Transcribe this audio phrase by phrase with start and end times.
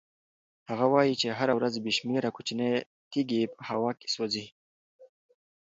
[0.69, 2.71] هغه وایي چې هره ورځ بې شمېره کوچنۍ
[3.11, 4.45] تېږې په هوا کې سوځي.